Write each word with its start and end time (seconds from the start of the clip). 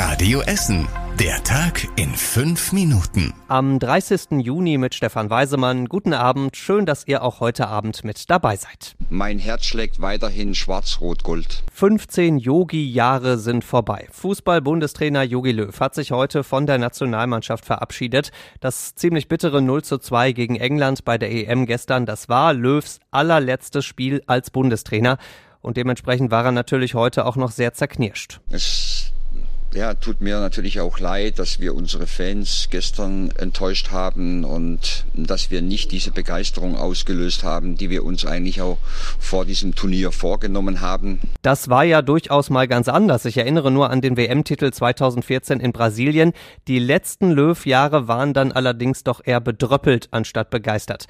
Radio 0.00 0.42
Essen. 0.42 0.86
Der 1.18 1.42
Tag 1.42 1.88
in 1.96 2.14
fünf 2.14 2.70
Minuten. 2.72 3.34
Am 3.48 3.80
30. 3.80 4.38
Juni 4.38 4.78
mit 4.78 4.94
Stefan 4.94 5.28
Weisemann. 5.28 5.86
Guten 5.86 6.14
Abend. 6.14 6.56
Schön, 6.56 6.86
dass 6.86 7.08
ihr 7.08 7.24
auch 7.24 7.40
heute 7.40 7.66
Abend 7.66 8.04
mit 8.04 8.30
dabei 8.30 8.54
seid. 8.54 8.94
Mein 9.10 9.40
Herz 9.40 9.64
schlägt 9.64 10.00
weiterhin 10.00 10.54
schwarz-rot-gold. 10.54 11.64
15 11.72 12.38
Yogi-Jahre 12.38 13.38
sind 13.38 13.64
vorbei. 13.64 14.06
Fußball-Bundestrainer 14.12 15.24
Jogi 15.24 15.50
Löw 15.50 15.80
hat 15.80 15.96
sich 15.96 16.12
heute 16.12 16.44
von 16.44 16.66
der 16.66 16.78
Nationalmannschaft 16.78 17.64
verabschiedet. 17.64 18.30
Das 18.60 18.94
ziemlich 18.94 19.26
bittere 19.26 19.60
0 19.60 19.82
zu 19.82 19.98
2 19.98 20.30
gegen 20.30 20.54
England 20.54 21.04
bei 21.04 21.18
der 21.18 21.32
EM 21.32 21.66
gestern, 21.66 22.06
das 22.06 22.28
war 22.28 22.54
Löws 22.54 23.00
allerletztes 23.10 23.84
Spiel 23.84 24.22
als 24.28 24.50
Bundestrainer. 24.50 25.18
Und 25.60 25.76
dementsprechend 25.76 26.30
war 26.30 26.44
er 26.44 26.52
natürlich 26.52 26.94
heute 26.94 27.26
auch 27.26 27.34
noch 27.34 27.50
sehr 27.50 27.74
zerknirscht. 27.74 28.40
Es 28.48 28.97
ja, 29.74 29.94
tut 29.94 30.20
mir 30.20 30.40
natürlich 30.40 30.80
auch 30.80 30.98
leid, 30.98 31.38
dass 31.38 31.60
wir 31.60 31.74
unsere 31.74 32.06
Fans 32.06 32.68
gestern 32.70 33.30
enttäuscht 33.38 33.90
haben 33.90 34.44
und 34.44 35.04
dass 35.14 35.50
wir 35.50 35.62
nicht 35.62 35.92
diese 35.92 36.10
Begeisterung 36.10 36.76
ausgelöst 36.76 37.44
haben, 37.44 37.76
die 37.76 37.90
wir 37.90 38.04
uns 38.04 38.24
eigentlich 38.24 38.62
auch 38.62 38.78
vor 39.18 39.44
diesem 39.44 39.74
Turnier 39.74 40.10
vorgenommen 40.10 40.80
haben. 40.80 41.20
Das 41.42 41.68
war 41.68 41.84
ja 41.84 42.02
durchaus 42.02 42.50
mal 42.50 42.66
ganz 42.66 42.88
anders. 42.88 43.24
Ich 43.24 43.36
erinnere 43.36 43.70
nur 43.70 43.90
an 43.90 44.00
den 44.00 44.16
WM-Titel 44.16 44.70
2014 44.70 45.60
in 45.60 45.72
Brasilien. 45.72 46.32
Die 46.66 46.78
letzten 46.78 47.30
Löw-Jahre 47.30 48.08
waren 48.08 48.32
dann 48.32 48.52
allerdings 48.52 49.04
doch 49.04 49.20
eher 49.24 49.40
bedröppelt 49.40 50.08
anstatt 50.12 50.50
begeistert. 50.50 51.06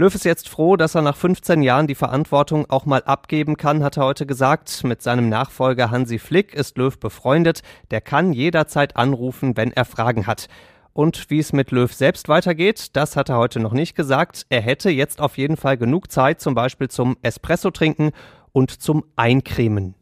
Löw 0.00 0.14
ist 0.14 0.24
jetzt 0.24 0.48
froh, 0.48 0.78
dass 0.78 0.94
er 0.94 1.02
nach 1.02 1.14
15 1.14 1.62
Jahren 1.62 1.86
die 1.86 1.94
Verantwortung 1.94 2.64
auch 2.70 2.86
mal 2.86 3.02
abgeben 3.02 3.58
kann, 3.58 3.84
hat 3.84 3.98
er 3.98 4.06
heute 4.06 4.24
gesagt. 4.24 4.82
Mit 4.82 5.02
seinem 5.02 5.28
Nachfolger 5.28 5.90
Hansi 5.90 6.18
Flick 6.18 6.54
ist 6.54 6.78
Löw 6.78 6.98
befreundet. 6.98 7.60
Der 7.90 8.00
kann 8.00 8.32
jederzeit 8.32 8.96
anrufen, 8.96 9.58
wenn 9.58 9.74
er 9.74 9.84
Fragen 9.84 10.26
hat. 10.26 10.46
Und 10.94 11.28
wie 11.28 11.38
es 11.38 11.52
mit 11.52 11.70
Löw 11.70 11.92
selbst 11.92 12.30
weitergeht, 12.30 12.96
das 12.96 13.14
hat 13.14 13.28
er 13.28 13.36
heute 13.36 13.60
noch 13.60 13.74
nicht 13.74 13.94
gesagt. 13.94 14.46
Er 14.48 14.62
hätte 14.62 14.88
jetzt 14.88 15.20
auf 15.20 15.36
jeden 15.36 15.58
Fall 15.58 15.76
genug 15.76 16.10
Zeit, 16.10 16.40
zum 16.40 16.54
Beispiel 16.54 16.88
zum 16.88 17.18
Espresso 17.20 17.70
trinken 17.70 18.12
und 18.52 18.70
zum 18.70 19.04
Eincremen. 19.16 19.96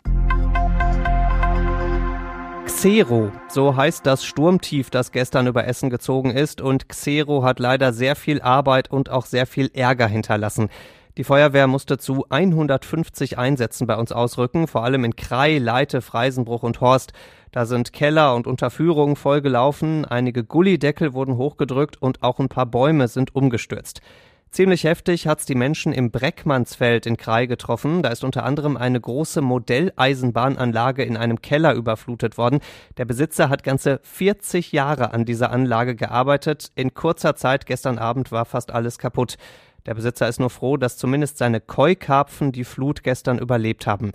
Xero, 2.81 3.33
so 3.49 3.75
heißt 3.75 4.07
das 4.07 4.25
Sturmtief, 4.25 4.89
das 4.89 5.11
gestern 5.11 5.49
über 5.49 5.67
Essen 5.67 5.91
gezogen 5.91 6.31
ist. 6.31 6.61
Und 6.61 6.89
Xero 6.89 7.43
hat 7.43 7.59
leider 7.59 7.93
sehr 7.93 8.15
viel 8.15 8.41
Arbeit 8.41 8.89
und 8.89 9.11
auch 9.11 9.27
sehr 9.27 9.47
viel 9.47 9.69
Ärger 9.75 10.07
hinterlassen. 10.07 10.69
Die 11.17 11.25
Feuerwehr 11.25 11.67
musste 11.67 11.99
zu 11.99 12.27
150 12.29 13.37
Einsätzen 13.37 13.89
bei 13.89 13.97
uns 13.97 14.13
ausrücken, 14.13 14.69
vor 14.69 14.85
allem 14.85 15.03
in 15.03 15.17
Krei, 15.17 15.59
Leite, 15.59 16.01
Freisenbruch 16.01 16.63
und 16.63 16.81
Horst. 16.81 17.15
Da 17.51 17.67
sind 17.67 17.93
Keller 17.93 18.37
und 18.37 18.47
Unterführungen 18.47 19.17
vollgelaufen, 19.17 20.05
einige 20.05 20.45
Gullideckel 20.45 21.15
wurden 21.15 21.37
hochgedrückt 21.37 22.01
und 22.01 22.23
auch 22.23 22.39
ein 22.39 22.49
paar 22.49 22.67
Bäume 22.67 23.09
sind 23.09 23.35
umgestürzt. 23.35 24.03
Ziemlich 24.51 24.85
heftig 24.85 25.27
hat's 25.27 25.45
die 25.45 25.55
Menschen 25.55 25.93
im 25.93 26.11
Breckmannsfeld 26.11 27.05
in 27.05 27.19
Krai 27.19 27.47
getroffen. 27.47 28.03
Da 28.03 28.09
ist 28.09 28.25
unter 28.25 28.45
anderem 28.45 28.79
eine 28.79 28.99
große 28.99 29.43
Modelleisenbahnanlage 29.43 31.05
in 31.05 31.19
einem 31.19 31.43
Keller 31.43 31.75
überflutet 31.75 32.39
worden. 32.39 32.61
Der 32.97 33.05
Besitzer 33.05 33.51
hat 33.51 33.63
ganze 33.63 34.01
40 34.03 34.73
Jahre 34.73 35.13
an 35.13 35.27
dieser 35.27 35.51
Anlage 35.51 35.95
gearbeitet. 35.95 36.73
In 36.75 36.95
kurzer 36.95 37.37
Zeit 37.37 37.67
gestern 37.67 37.99
Abend 37.99 38.33
war 38.33 38.47
fast 38.47 38.71
alles 38.71 38.99
kaputt. 38.99 39.37
Der 39.85 39.95
Besitzer 39.95 40.29
ist 40.29 40.41
nur 40.41 40.51
froh, 40.51 40.79
dass 40.79 40.97
zumindest 40.97 41.39
seine 41.39 41.61
Koi-Karpfen 41.61 42.51
die 42.51 42.65
Flut 42.65 43.03
gestern 43.03 43.39
überlebt 43.39 43.87
haben. 43.87 44.13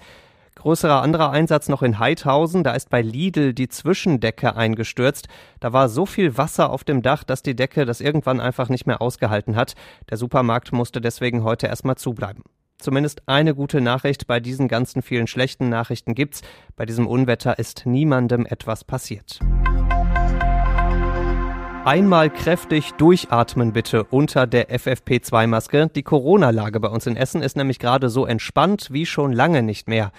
Größerer 0.63 1.01
anderer 1.01 1.31
Einsatz 1.31 1.67
noch 1.67 1.81
in 1.81 1.99
Heidhausen. 1.99 2.63
Da 2.63 2.71
ist 2.71 2.89
bei 2.89 3.01
Lidl 3.01 3.53
die 3.53 3.67
Zwischendecke 3.67 4.55
eingestürzt. 4.55 5.27
Da 5.59 5.73
war 5.73 5.89
so 5.89 6.05
viel 6.05 6.37
Wasser 6.37 6.69
auf 6.69 6.85
dem 6.85 7.01
Dach, 7.01 7.25
dass 7.25 7.43
die 7.43 7.53
Decke 7.53 7.83
das 7.83 7.99
irgendwann 7.99 8.39
einfach 8.39 8.69
nicht 8.69 8.87
mehr 8.87 9.01
ausgehalten 9.01 9.57
hat. 9.57 9.73
Der 10.09 10.15
Supermarkt 10.15 10.71
musste 10.71 11.01
deswegen 11.01 11.43
heute 11.43 11.67
erstmal 11.67 11.97
zubleiben. 11.97 12.43
Zumindest 12.77 13.23
eine 13.25 13.55
gute 13.55 13.81
Nachricht 13.81 14.25
bei 14.25 14.39
diesen 14.39 14.69
ganzen 14.69 15.01
vielen 15.01 15.27
schlechten 15.27 15.67
Nachrichten 15.67 16.15
gibt's. 16.15 16.43
Bei 16.77 16.85
diesem 16.85 17.07
Unwetter 17.07 17.59
ist 17.59 17.85
niemandem 17.85 18.45
etwas 18.45 18.85
passiert. 18.85 19.39
Einmal 21.83 22.29
kräftig 22.29 22.93
durchatmen 22.93 23.73
bitte 23.73 24.05
unter 24.05 24.47
der 24.47 24.69
FFP2-Maske. 24.69 25.89
Die 25.93 26.03
Corona-Lage 26.03 26.79
bei 26.79 26.87
uns 26.87 27.05
in 27.05 27.17
Essen 27.17 27.41
ist 27.41 27.57
nämlich 27.57 27.79
gerade 27.79 28.07
so 28.07 28.25
entspannt 28.25 28.87
wie 28.93 29.05
schon 29.05 29.33
lange 29.33 29.61
nicht 29.61 29.89
mehr. 29.89 30.13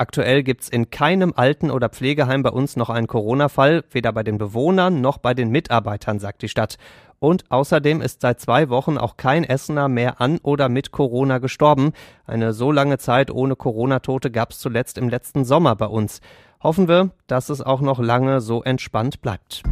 Aktuell 0.00 0.44
gibt's 0.44 0.68
in 0.68 0.90
keinem 0.90 1.32
Alten- 1.34 1.72
oder 1.72 1.88
Pflegeheim 1.88 2.44
bei 2.44 2.50
uns 2.50 2.76
noch 2.76 2.88
einen 2.88 3.08
Corona-Fall, 3.08 3.82
weder 3.90 4.12
bei 4.12 4.22
den 4.22 4.38
Bewohnern 4.38 5.00
noch 5.00 5.18
bei 5.18 5.34
den 5.34 5.50
Mitarbeitern, 5.50 6.20
sagt 6.20 6.42
die 6.42 6.48
Stadt. 6.48 6.76
Und 7.18 7.50
außerdem 7.50 8.00
ist 8.00 8.20
seit 8.20 8.40
zwei 8.40 8.68
Wochen 8.68 8.96
auch 8.96 9.16
kein 9.16 9.42
Essener 9.42 9.88
mehr 9.88 10.20
an 10.20 10.38
oder 10.44 10.68
mit 10.68 10.92
Corona 10.92 11.38
gestorben. 11.38 11.94
Eine 12.28 12.52
so 12.52 12.70
lange 12.70 12.98
Zeit 12.98 13.32
ohne 13.32 13.56
Corona-Tote 13.56 14.30
gab's 14.30 14.60
zuletzt 14.60 14.98
im 14.98 15.08
letzten 15.08 15.44
Sommer 15.44 15.74
bei 15.74 15.86
uns. 15.86 16.20
Hoffen 16.62 16.86
wir, 16.86 17.10
dass 17.26 17.48
es 17.48 17.60
auch 17.60 17.80
noch 17.80 17.98
lange 17.98 18.40
so 18.40 18.62
entspannt 18.62 19.20
bleibt. 19.20 19.64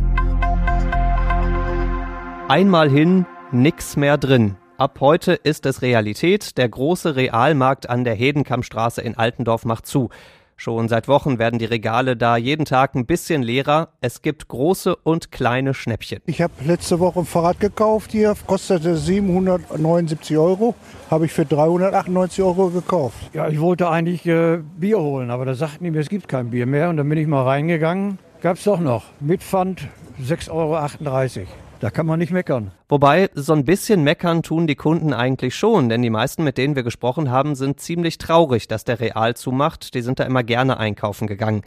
Einmal 2.49 2.91
hin, 2.91 3.27
nix 3.53 3.97
mehr 3.97 4.19
drin. 4.19 4.57
Ab 4.79 4.99
heute 5.01 5.33
ist 5.33 5.65
es 5.65 5.81
Realität. 5.81 6.59
Der 6.59 6.69
große 6.69 7.17
Realmarkt 7.17 7.89
an 7.89 8.05
der 8.05 8.13
Hedenkammstraße 8.13 9.01
in 9.01 9.17
Altendorf 9.17 9.65
macht 9.65 9.87
zu. 9.87 10.11
Schon 10.59 10.89
seit 10.89 11.09
Wochen 11.09 11.39
werden 11.39 11.59
die 11.59 11.65
Regale 11.65 12.15
da 12.15 12.37
jeden 12.37 12.67
Tag 12.67 12.95
ein 12.95 13.07
bisschen 13.07 13.43
leerer. 13.43 13.89
Es 14.03 14.21
gibt 14.21 14.49
große 14.49 14.95
und 14.95 15.33
kleine 15.33 15.73
Schnäppchen. 15.73 16.21
Ich 16.27 16.43
habe 16.43 16.53
letzte 16.63 17.01
Woche 17.01 17.21
ein 17.21 17.25
Fahrrad 17.25 17.59
gekauft 17.59 18.13
hier, 18.13 18.35
kostete 18.47 18.99
779 18.99 20.37
Euro, 20.37 20.75
habe 21.11 21.25
ich 21.25 21.33
für 21.33 21.47
398 21.47 22.45
Euro 22.45 22.69
gekauft. 22.69 23.17
Ja, 23.33 23.49
ich 23.49 23.61
wollte 23.61 23.89
eigentlich 23.89 24.27
äh, 24.27 24.59
Bier 24.77 24.99
holen, 24.99 25.31
aber 25.31 25.47
da 25.47 25.55
sagten 25.55 25.85
die 25.85 25.91
mir, 25.91 26.01
es 26.01 26.11
gibt 26.11 26.29
kein 26.29 26.51
Bier 26.51 26.67
mehr. 26.67 26.91
Und 26.91 26.99
dann 26.99 27.09
bin 27.09 27.17
ich 27.17 27.27
mal 27.27 27.45
reingegangen, 27.45 28.19
gab 28.43 28.59
es 28.59 28.65
doch 28.65 28.81
noch. 28.81 29.05
Mit 29.21 29.43
Pfand 29.43 29.89
6,38 30.23 30.51
Euro. 30.51 31.47
Da 31.79 31.91
kann 31.91 32.07
man 32.07 32.19
nicht 32.19 32.33
meckern. 32.33 32.73
Wobei, 32.89 33.29
so 33.35 33.53
ein 33.53 33.67
bisschen 33.67 34.03
meckern 34.03 34.43
tun 34.43 34.67
die 34.67 34.77
Kunden 34.77 35.13
eigentlich 35.13 35.55
schon, 35.55 35.91
denn 35.91 36.01
die 36.01 36.11
meisten, 36.11 36.43
mit 36.43 36.57
denen 36.57 36.75
wir 36.75 36.83
gesprochen 36.83 37.31
haben, 37.31 37.55
sind 37.55 37.81
ziemlich 37.81 38.17
traurig, 38.17 38.67
dass 38.67 38.85
der 38.85 38.99
Real 38.99 39.37
zumacht. 39.37 39.93
Die 39.95 40.01
sind 40.01 40.19
da 40.19 40.25
immer 40.25 40.43
gerne 40.43 40.79
einkaufen 40.79 41.27
gegangen. 41.27 41.63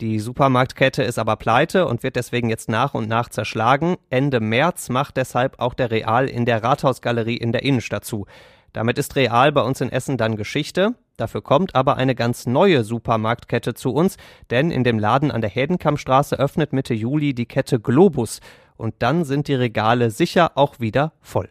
Die 0.00 0.18
Supermarktkette 0.18 1.04
ist 1.04 1.20
aber 1.20 1.36
pleite 1.36 1.86
und 1.86 2.02
wird 2.02 2.16
deswegen 2.16 2.50
jetzt 2.50 2.68
nach 2.68 2.94
und 2.94 3.08
nach 3.08 3.28
zerschlagen. 3.28 3.96
Ende 4.10 4.40
März 4.40 4.88
macht 4.88 5.16
deshalb 5.16 5.60
auch 5.60 5.74
der 5.74 5.92
Real 5.92 6.28
in 6.28 6.44
der 6.44 6.64
Rathausgalerie 6.64 7.36
in 7.36 7.52
der 7.52 7.62
Innenstadt 7.62 8.04
zu. 8.04 8.26
Damit 8.72 8.98
ist 8.98 9.14
Real 9.14 9.52
bei 9.52 9.60
uns 9.60 9.80
in 9.80 9.92
Essen 9.92 10.16
dann 10.16 10.34
Geschichte. 10.34 10.94
Dafür 11.18 11.42
kommt 11.42 11.76
aber 11.76 11.98
eine 11.98 12.16
ganz 12.16 12.46
neue 12.46 12.82
Supermarktkette 12.82 13.74
zu 13.74 13.92
uns, 13.92 14.16
denn 14.50 14.72
in 14.72 14.82
dem 14.82 14.98
Laden 14.98 15.30
an 15.30 15.40
der 15.40 15.50
Hedenkammstraße 15.50 16.36
öffnet 16.36 16.72
Mitte 16.72 16.94
Juli 16.94 17.32
die 17.32 17.46
Kette 17.46 17.78
Globus 17.78 18.40
und 18.76 18.94
dann 18.98 19.24
sind 19.24 19.48
die 19.48 19.54
Regale 19.54 20.10
sicher 20.10 20.52
auch 20.56 20.80
wieder 20.80 21.12
voll. 21.20 21.48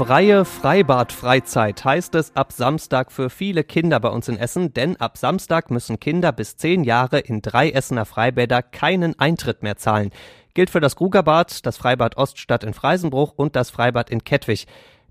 Freie 0.00 0.46
Freibad-Freizeit 0.46 1.84
heißt 1.84 2.14
es 2.14 2.34
ab 2.34 2.52
Samstag 2.52 3.12
für 3.12 3.28
viele 3.28 3.64
Kinder 3.64 4.00
bei 4.00 4.08
uns 4.08 4.28
in 4.28 4.38
Essen, 4.38 4.72
denn 4.72 4.96
ab 4.96 5.18
Samstag 5.18 5.70
müssen 5.70 6.00
Kinder 6.00 6.32
bis 6.32 6.56
zehn 6.56 6.84
Jahre 6.84 7.18
in 7.18 7.42
drei 7.42 7.68
Essener 7.68 8.06
Freibäder 8.06 8.62
keinen 8.62 9.18
Eintritt 9.18 9.62
mehr 9.62 9.76
zahlen. 9.76 10.10
Gilt 10.54 10.70
für 10.70 10.80
das 10.80 10.96
Grugerbad, 10.96 11.66
das 11.66 11.76
Freibad 11.76 12.16
Oststadt 12.16 12.64
in 12.64 12.72
Freisenbruch 12.72 13.34
und 13.36 13.56
das 13.56 13.68
Freibad 13.68 14.08
in 14.08 14.24
Kettwig. 14.24 14.66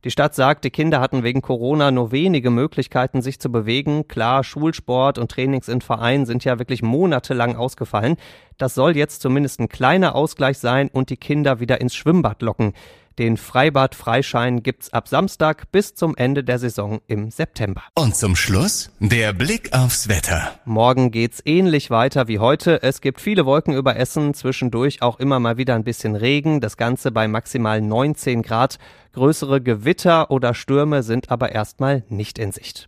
Die 0.06 0.12
Stadt 0.12 0.34
sagt, 0.34 0.64
die 0.64 0.70
Kinder 0.70 1.02
hatten 1.02 1.24
wegen 1.24 1.42
Corona 1.42 1.92
nur 1.92 2.14
wenige 2.14 2.52
Möglichkeiten, 2.52 3.22
sich 3.22 3.40
zu 3.40 3.52
bewegen. 3.52 4.08
Klar, 4.08 4.46
Schulsport 4.46 5.18
und 5.18 5.30
Trainings 5.30 5.68
in 5.68 5.82
Vereinen 5.82 6.26
sind 6.26 6.46
ja 6.46 6.58
wirklich 6.58 6.82
monatelang 6.82 7.58
ausgefallen. 7.58 8.16
Das 8.58 8.76
soll 8.76 8.96
jetzt 8.96 9.22
zumindest 9.22 9.59
ein 9.59 9.68
kleiner 9.68 10.16
Ausgleich 10.16 10.58
sein 10.58 10.90
und 10.90 11.09
die 11.09 11.18
Kinder 11.18 11.59
wieder 11.59 11.82
ins 11.82 11.96
Schwimmbad 11.96 12.41
locken. 12.41 12.73
Den 13.20 13.36
Freibad-Freischein 13.36 14.64
gibt's 14.64 14.94
ab 14.94 15.10
Samstag 15.10 15.70
bis 15.74 15.94
zum 15.94 16.16
Ende 16.16 16.42
der 16.42 16.58
Saison 16.58 17.02
im 17.08 17.32
September. 17.32 17.84
Und 17.94 18.16
zum 18.16 18.38
Schluss 18.38 18.92
der 19.02 19.34
Blick 19.34 19.74
aufs 19.74 20.08
Wetter. 20.08 20.54
Morgen 20.64 21.12
geht's 21.12 21.42
ähnlich 21.44 21.90
weiter 21.90 22.30
wie 22.30 22.40
heute. 22.40 22.82
Es 22.82 23.02
gibt 23.02 23.20
viele 23.20 23.46
Wolken 23.46 23.74
über 23.74 23.98
Essen, 23.98 24.34
zwischendurch 24.34 25.02
auch 25.02 25.20
immer 25.20 25.42
mal 25.42 25.58
wieder 25.58 25.76
ein 25.76 25.84
bisschen 25.84 26.16
Regen, 26.16 26.62
das 26.62 26.78
Ganze 26.78 27.12
bei 27.12 27.28
maximal 27.28 27.82
19 27.82 28.42
Grad. 28.42 28.80
Größere 29.12 29.60
Gewitter 29.60 30.32
oder 30.32 30.54
Stürme 30.54 31.04
sind 31.04 31.30
aber 31.30 31.52
erstmal 31.52 32.06
nicht 32.08 32.40
in 32.40 32.54
Sicht. 32.54 32.88